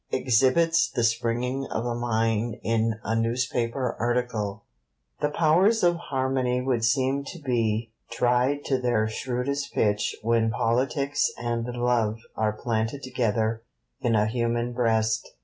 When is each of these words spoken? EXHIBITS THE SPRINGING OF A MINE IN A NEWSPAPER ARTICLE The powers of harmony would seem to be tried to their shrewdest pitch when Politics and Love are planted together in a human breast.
EXHIBITS 0.11 0.89
THE 0.95 1.03
SPRINGING 1.03 1.67
OF 1.67 1.85
A 1.85 1.93
MINE 1.93 2.59
IN 2.63 2.95
A 3.03 3.15
NEWSPAPER 3.15 3.97
ARTICLE 3.99 4.63
The 5.19 5.29
powers 5.29 5.83
of 5.83 5.95
harmony 6.09 6.59
would 6.59 6.83
seem 6.83 7.23
to 7.25 7.37
be 7.37 7.91
tried 8.09 8.65
to 8.65 8.79
their 8.79 9.07
shrewdest 9.07 9.71
pitch 9.75 10.15
when 10.23 10.49
Politics 10.49 11.29
and 11.37 11.67
Love 11.67 12.17
are 12.35 12.51
planted 12.53 13.03
together 13.03 13.61
in 13.99 14.15
a 14.15 14.25
human 14.25 14.73
breast. 14.73 15.35